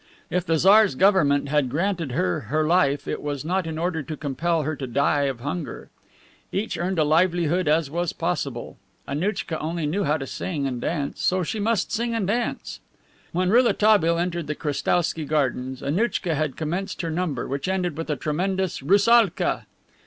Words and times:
If 0.31 0.47
the 0.47 0.57
Tsar's 0.57 0.95
government 0.95 1.49
had 1.49 1.69
granted 1.69 2.13
her 2.13 2.39
her 2.49 2.65
life, 2.65 3.07
it 3.07 3.21
was 3.21 3.45
not 3.45 3.67
in 3.67 3.77
order 3.77 4.01
to 4.01 4.17
compel 4.17 4.63
her 4.63 4.75
to 4.77 4.87
die 4.87 5.25
of 5.25 5.41
hunger. 5.41 5.91
Each 6.51 6.75
earned 6.75 6.97
a 6.97 7.03
livelihood 7.03 7.67
as 7.67 7.91
was 7.91 8.11
possible. 8.11 8.77
Annouchka 9.07 9.59
only 9.59 9.85
knew 9.85 10.03
how 10.03 10.17
to 10.17 10.25
sing 10.25 10.65
and 10.65 10.81
dance, 10.81 11.07
and 11.07 11.17
so 11.19 11.43
she 11.43 11.59
must 11.59 11.91
sing 11.91 12.15
and 12.15 12.25
dance! 12.25 12.79
When 13.31 13.51
Rouletabille 13.51 14.17
entered 14.17 14.47
the 14.47 14.55
Krestowsky 14.55 15.23
Gardens, 15.25 15.83
Annouchka 15.83 16.33
had 16.33 16.55
commenced 16.57 17.03
her 17.03 17.11
number, 17.11 17.47
which 17.47 17.67
ended 17.67 17.95
with 17.95 18.09
a 18.09 18.15
tremendous 18.15 18.81
"Roussalka." 18.81 19.67